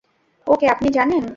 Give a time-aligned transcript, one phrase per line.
[0.47, 1.23] ওকে, আপনি জানেন?